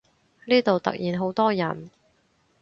[0.47, 1.91] 呢度突然好多人